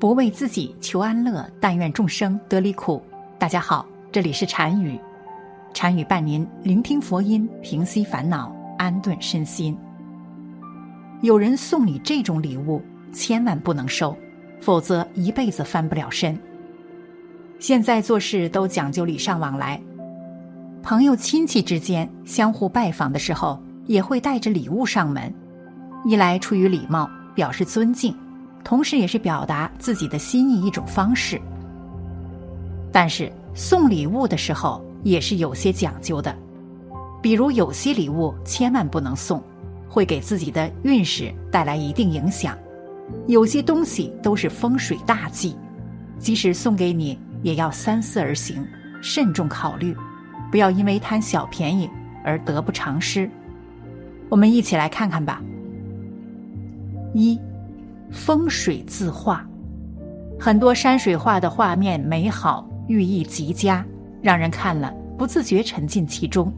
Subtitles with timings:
[0.00, 3.02] 不为自己求安乐，但愿众生得离苦。
[3.36, 4.96] 大家好，这里是禅语，
[5.74, 9.76] 禅语伴您聆听佛音，平息烦恼，安顿身心。
[11.20, 12.80] 有人送你这种礼物，
[13.12, 14.16] 千万不能收，
[14.60, 16.38] 否则一辈子翻不了身。
[17.58, 19.80] 现在做事都讲究礼尚往来，
[20.80, 25.34] 朋友亲戚之间相互拜访的时候，也会带着礼物上门，
[26.04, 28.16] 一来出于礼貌，表示尊敬。
[28.68, 31.40] 同时，也是表达自己的心意一种方式。
[32.92, 36.36] 但是，送礼物的时候也是有些讲究的，
[37.22, 39.42] 比如有些礼物千万不能送，
[39.88, 42.52] 会给自己的运势带来一定影响；
[43.26, 45.56] 有些东西都是风水大忌，
[46.18, 48.62] 即使送给你，也要三思而行，
[49.00, 49.96] 慎重考虑，
[50.50, 51.88] 不要因为贪小便宜
[52.22, 53.30] 而得不偿失。
[54.28, 55.42] 我们一起来看看吧。
[57.14, 57.40] 一。
[58.10, 59.46] 风水字画，
[60.40, 63.84] 很多山水画的画面美好，寓意极佳，
[64.22, 66.52] 让人看了不自觉沉浸其中，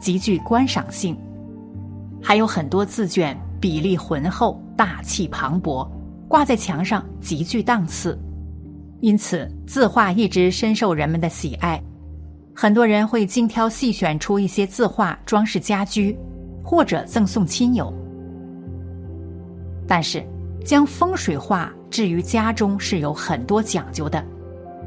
[0.00, 1.16] 极具观赏性。
[2.22, 5.86] 还有很多字卷比例浑厚，大气磅礴，
[6.28, 8.18] 挂在墙上极具档次，
[9.00, 11.80] 因此字画一直深受人们的喜爱。
[12.54, 16.16] 很多人会精挑细选出一些字画装饰家居，
[16.64, 17.92] 或者赠送亲友。
[19.86, 20.26] 但是。
[20.66, 24.22] 将风水画置于家中是有很多讲究的，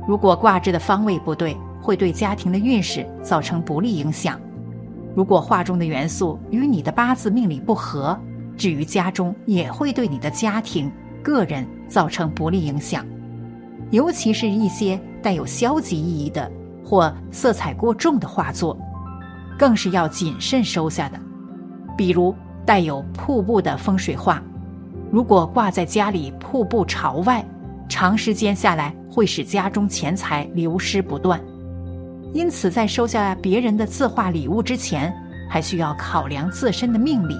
[0.06, 4.36] 如果挂置的方位不对，会对家庭的运势造成不利影响；
[5.16, 8.20] 如果画中的元素与你的八字命理不合，
[8.58, 10.92] 置于家中也会对你的家庭、
[11.24, 13.06] 个人造成不利影响。
[13.92, 16.52] 尤其是一些带有消极意义的
[16.84, 18.78] 或色彩过重的画作，
[19.58, 21.18] 更是要谨慎收下的。
[21.96, 22.36] 比如
[22.66, 24.44] 带有瀑布的风水画。
[25.12, 27.44] 如果挂在家里，瀑布朝外，
[27.88, 31.42] 长时间下来会使家中钱财流失不断。
[32.32, 35.12] 因此，在收下别人的字画礼物之前，
[35.50, 37.36] 还需要考量自身的命理、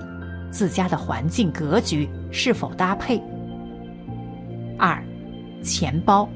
[0.50, 3.22] 自家的环境格局是否搭配。
[4.80, 5.00] 二，
[5.62, 6.28] 钱包，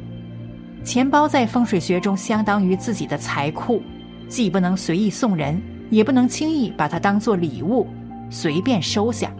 [0.84, 3.82] 钱包在风水学中相当于自己的财库，
[4.28, 5.60] 既不能随意送人，
[5.90, 7.88] 也不能轻易把它当做礼物
[8.30, 9.32] 随便收下。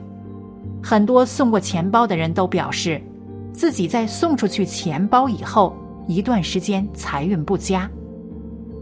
[0.84, 3.02] 很多送过钱包的人都表示，
[3.54, 5.74] 自己在送出去钱包以后
[6.08, 7.90] 一段时间财运不佳，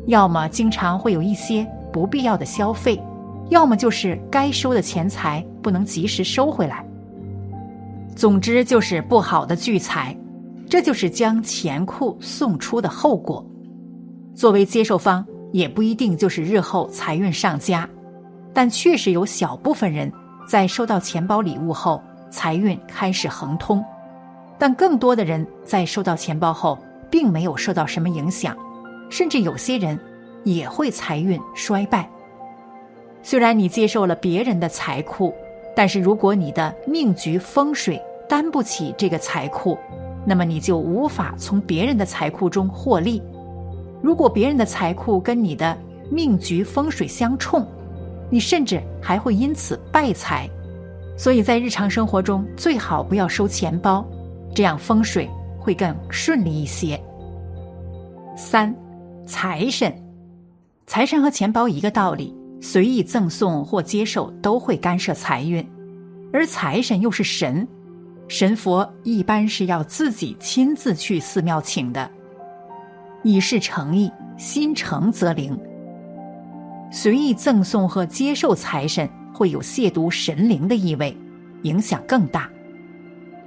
[0.07, 3.00] 要么经常会有一些不必要的消费，
[3.50, 6.84] 要么就是该收的钱财不能及时收回来。
[8.16, 10.18] 总之就是不好的聚财，
[10.68, 13.45] 这就是将钱库送出的后果。
[14.33, 17.88] 作为接受方，也不一定就是日后财运上佳，
[18.53, 20.12] 但确实有小部分人。
[20.47, 23.84] 在收到钱包礼物后，财运开始亨通，
[24.57, 26.78] 但更多的人在收到钱包后，
[27.09, 28.56] 并没有受到什么影响，
[29.09, 29.97] 甚至有些人
[30.44, 32.09] 也会财运衰败。
[33.24, 35.34] 虽然你接受了别人的财库，
[35.75, 39.78] 但是如果你的命局风水担不起这个财库，
[40.25, 43.22] 那么你就无法从别人的财库中获利。
[44.01, 45.78] 如果别人的财库跟你的
[46.09, 47.66] 命局风水相冲，
[48.31, 50.50] 你甚至还会因此败财，
[51.18, 54.03] 所以在日常生活中最好不要收钱包，
[54.56, 57.00] 这样风水会更顺利一些。
[58.38, 58.74] 三，
[59.28, 59.94] 财神，
[60.88, 65.63] 财神和钱包一个道理，随意赠送或接受都会干涉财运，
[66.31, 67.68] 而财神又是神，
[68.30, 72.09] 神佛一般是要自己亲自去寺庙请的，
[73.24, 75.59] 以示诚意，心诚则灵。
[76.94, 81.16] 随意赠送和接受财神会有亵渎神灵的意味，
[81.63, 82.50] 影响更大。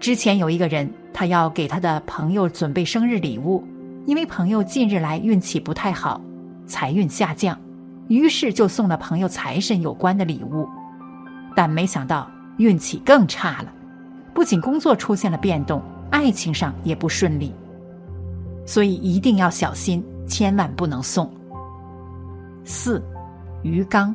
[0.00, 3.62] 之前有一个人，他要给他的朋友准备生日礼物，
[4.06, 6.18] 因为朋友近日来运气不太好，
[6.66, 7.58] 财运下降，
[8.08, 10.66] 于是就送了朋友财神有关的礼物。
[11.54, 13.70] 但没想到运气更差了，
[14.32, 17.52] 不仅工作出现了变动，爱情上也不顺利。
[18.64, 21.30] 所以一定要小心，千万不能送。
[22.64, 23.02] 四。
[23.64, 24.14] 鱼缸，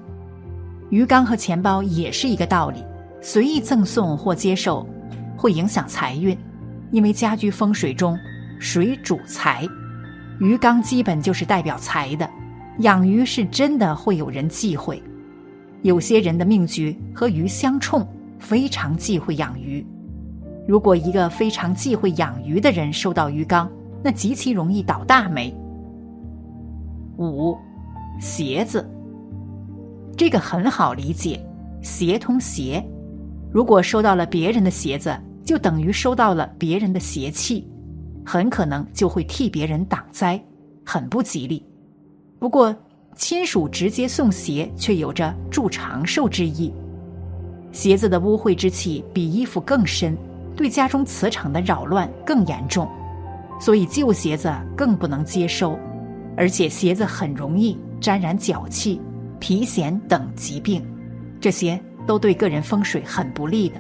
[0.92, 2.86] 鱼缸和钱包也是一个道理，
[3.20, 4.88] 随意赠送或接受
[5.36, 6.38] 会影响财运，
[6.92, 8.16] 因为家居风水中
[8.60, 9.68] 水主财，
[10.40, 12.30] 鱼缸基本就是代表财的。
[12.82, 15.02] 养鱼是真的会有人忌讳，
[15.82, 18.08] 有些人的命局和鱼相冲，
[18.38, 19.84] 非常忌讳养鱼。
[20.68, 23.68] 如果一个非常忌讳养鱼的人收到鱼缸，
[24.04, 25.52] 那极其容易倒大霉。
[27.18, 27.58] 五，
[28.20, 28.88] 鞋子。
[30.20, 31.42] 这个很好理解，
[31.82, 32.86] 鞋同鞋，
[33.54, 37.66] 如果收到了别人的鞋子，就等于收到了别人的邪气。
[38.26, 40.38] 很可能就会替别人挡灾，
[40.86, 41.66] 很不吉利。
[42.38, 42.76] 不过，
[43.16, 46.74] 亲属直接送鞋却有着祝长寿之意。
[47.72, 50.18] 鞋子的污秽之气比衣服更深，
[50.54, 52.86] 对家中磁场的扰乱更严重，
[53.58, 55.80] 所以旧鞋子更不能接收。
[56.36, 59.00] 而且鞋子很容易沾染脚气、
[59.40, 60.86] 皮癣等疾病，
[61.40, 63.76] 这些都对个人风水很不利的。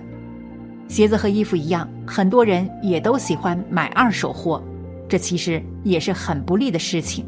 [0.88, 4.64] 鞋子和衣服一样，很多人也都喜欢买二手货，
[5.08, 7.26] 这其实也是很不利的事情。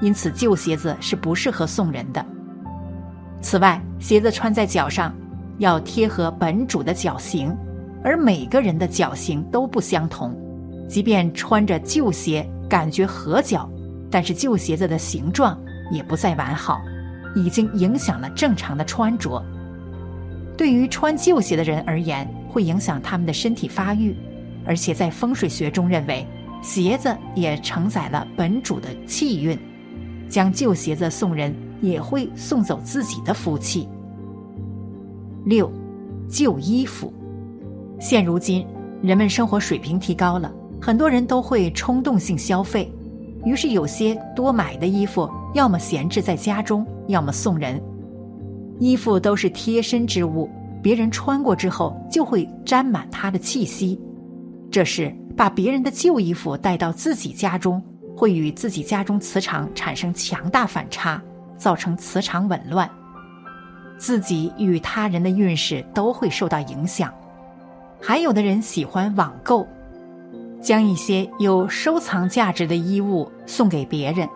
[0.00, 2.24] 因此，旧鞋子是不适合送人的。
[3.40, 5.12] 此外，鞋子穿在脚上
[5.58, 7.56] 要贴合本主的脚型，
[8.04, 10.36] 而每个人的脚型都不相同，
[10.88, 13.68] 即便穿着旧鞋感觉合脚，
[14.10, 15.60] 但是旧鞋子的形状
[15.90, 16.80] 也不再完好，
[17.34, 19.42] 已经影响了正常的穿着。
[20.56, 24.14] 对于穿旧鞋的人而言，会影响他们的身体发育，
[24.64, 26.26] 而且在风水学中认为，
[26.62, 29.58] 鞋子也承载了本主的气运。
[30.28, 33.88] 将旧鞋子送人，也会送走自己的福气。
[35.44, 35.70] 六，
[36.28, 37.12] 旧衣服。
[37.98, 38.66] 现如今，
[39.02, 40.50] 人们生活水平提高了，
[40.80, 42.90] 很多人都会冲动性消费，
[43.44, 47.82] 于是有些多买的衣服，要么闲置在家中，要么送人。
[48.78, 50.50] 衣服都是贴身之物，
[50.82, 54.00] 别人穿过之后就会沾满他的气息，
[54.70, 57.82] 这是把别人的旧衣服带到自己家中。
[58.14, 61.20] 会与自己家中磁场产生强大反差，
[61.56, 62.88] 造成磁场紊乱，
[63.96, 67.10] 自己与他人的运势都会受到影响。
[67.98, 69.66] 还有的人喜欢网购，
[70.62, 74.28] 将一些有收藏价值的衣物送给别人，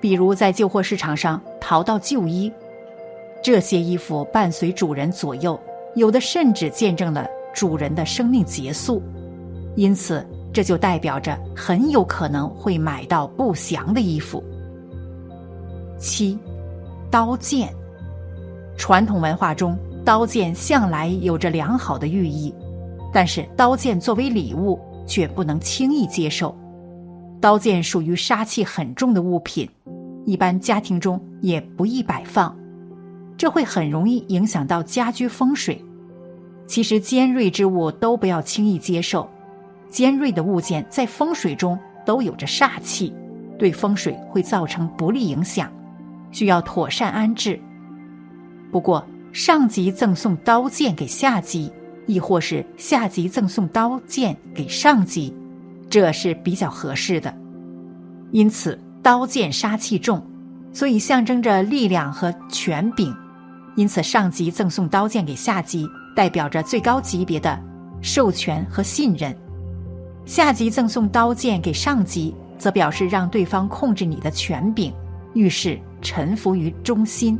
[0.00, 2.50] 比如在旧货市场上淘到旧衣，
[3.44, 5.60] 这些衣服伴随主人左右，
[5.94, 9.02] 有的甚至见证了主人的生命结束，
[9.76, 10.26] 因此。
[10.52, 14.42] 这就代表着很有可能会买到不祥的衣服。
[15.96, 16.36] 七，
[17.08, 17.72] 刀剑。
[18.76, 22.52] 传统文化中，刀剑向来有着良好的寓意，
[23.12, 24.76] 但是刀剑作为礼物
[25.10, 26.56] 却不能轻易接受。
[27.40, 29.68] 刀剑属于杀气很重的物品，
[30.24, 32.56] 一般家庭中也不易摆放，
[33.36, 35.84] 这会很容易影响到家居风水。
[36.68, 39.28] 其实尖锐之物都不要轻易接受。
[39.88, 41.76] 尖锐的物件在风水中
[42.06, 43.12] 都有着煞气，
[43.58, 45.68] 对风水会造成不利影响，
[46.30, 47.58] 需要妥善安置。
[48.70, 51.72] 不过，上级赠送刀剑给下级，
[52.10, 55.32] 亦或是下级赠送刀剑给上级，
[55.88, 57.32] 这是比较合适的。
[58.32, 60.20] 因此，刀剑杀气重，
[60.72, 63.14] 所以象征着力量和权柄。
[63.76, 67.56] 因此，上级赠送刀剑给下级，代表着最高级别的
[68.02, 69.32] 授权和信任。
[70.26, 74.92] 下级赠送刀剑给上级，则表示让对方控制你的权柄，
[75.34, 77.38] 遇事臣服于中心。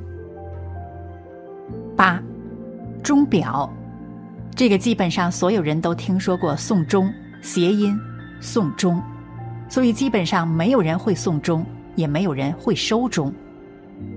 [1.97, 2.23] 八，
[3.03, 3.71] 钟表，
[4.55, 7.99] 这个基本上所有人都听说过送钟，谐音
[8.41, 9.02] 送钟，
[9.69, 11.64] 所以基本上没有人会送钟，
[11.97, 13.32] 也没有人会收钟。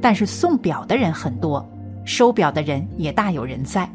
[0.01, 1.65] 但是送表的人很多，
[2.06, 3.89] 收表的人也大有人在。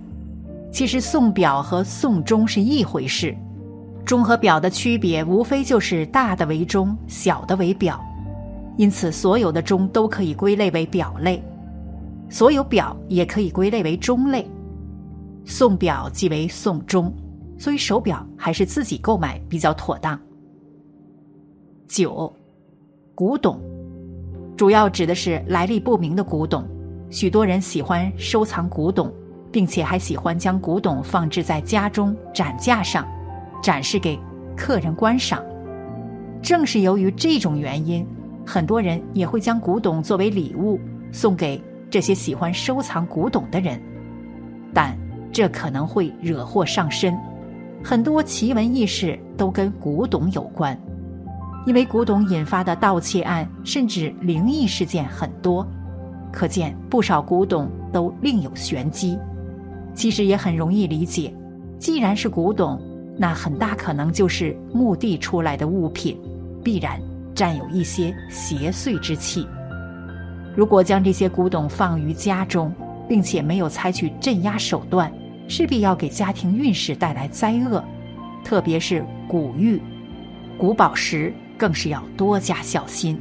[0.71, 3.37] 其实送表和送钟是一回事。
[4.05, 8.03] 钟和表的区别，无非就是大的为钟，小的为表。
[8.79, 11.43] 因此，所有的钟都可以归类为表类，
[12.31, 14.49] 所有表也可以归类为钟类。
[15.49, 17.11] 送表即为送钟，
[17.59, 20.21] 所以手表还是自己购买比较妥当。
[21.89, 22.31] 九，
[23.15, 23.59] 古董，
[24.59, 26.69] 主要指的是来历不明的古董。
[27.11, 29.11] 许多人喜欢收藏古董，
[29.51, 33.09] 并且还喜欢将古董放置在家中展架上。
[33.61, 34.17] 展示给
[34.57, 35.43] 客人观赏。
[36.41, 38.07] 正是由于这种原因，
[38.47, 40.79] 很多人也会将古董作为礼物
[41.11, 43.83] 送给这些喜欢收藏古董的人。
[44.73, 44.97] 但
[45.33, 47.17] 这可能会惹祸上身。
[47.83, 50.79] 很多奇闻异事都跟古董有关，
[51.67, 55.67] 因为古董引发的盗窃案甚至灵异事件很多，
[56.33, 59.19] 可见不少古董都另有玄机。
[59.95, 61.33] 其实也很容易理解，
[61.79, 62.81] 既然是古董。
[63.21, 66.17] 那很大可能就是墓地出来的物品，
[66.63, 67.01] 必然
[67.35, 69.45] 占有一些邪祟之气。
[70.55, 72.73] 如果将这些古董放于家中，
[73.09, 75.13] 并且没有采取镇压手段，
[75.49, 77.85] 势必要给家庭运势带来灾厄。
[78.45, 79.81] 特别是古玉、
[80.57, 83.19] 古宝石，更是要多加小心。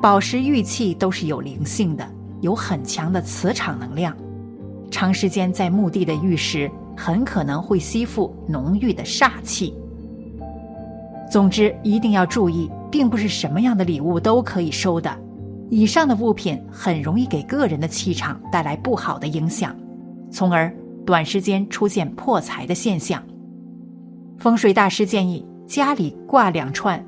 [0.00, 2.08] 宝石玉器都是有灵性的，
[2.42, 4.16] 有很强的磁场能量，
[4.90, 6.70] 长时间在墓地的玉石。
[6.98, 9.74] 很可能会吸附浓郁的煞气。
[11.30, 15.14] 总之，一定要注意，并不是什么样的礼物都可以收的。
[15.68, 19.76] 以上的物品很容易给个人的气场带来不好的影响，
[20.30, 20.72] 从而
[21.04, 23.22] 短时间出现破财的现象。
[24.38, 27.04] 风水大师建议家里挂两串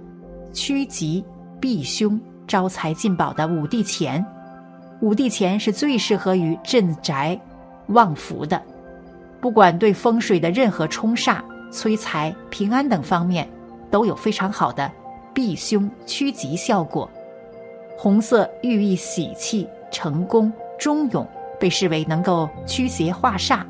[0.52, 1.25] 趋吉
[1.60, 4.25] 避凶、招财进宝的五帝钱。
[5.00, 7.38] 五帝钱是最适合于镇宅、
[7.88, 8.60] 旺福的，
[9.40, 13.48] 不管对风水的任何冲煞、催财、平安等方面。
[13.90, 14.92] 都有非常好的
[15.32, 17.10] 避凶趋吉效果。
[17.96, 21.26] 红色寓意喜气、成功、忠勇，
[21.58, 23.60] 被视为能够驱邪化煞；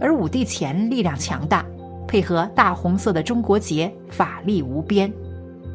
[0.00, 1.64] 而五帝钱力量强大，
[2.06, 5.12] 配合大红色的中国结，法力无边，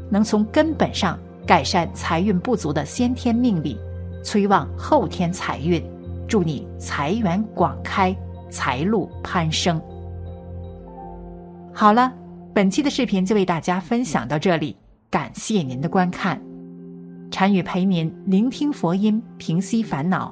[0.10, 3.78] 能从根本上改善财运不足的先天命理，
[4.24, 5.84] 催旺后天财运，
[6.28, 8.16] 祝你财源广开，
[8.50, 9.82] 财路攀升。
[11.74, 12.14] 好了。
[12.56, 14.78] 本期的视频就为大家分享到这里，
[15.10, 16.40] 感谢您的观看。
[17.32, 20.32] 禅语陪您聆听佛音，平息烦恼，